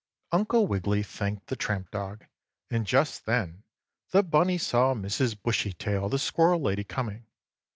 [0.31, 2.25] Uncle Wiggily thanked the tramp dog,
[2.71, 3.61] and just then,
[4.09, 5.39] the bunny saw Mrs.
[5.39, 7.27] Bushytail, the squirrel lady coming.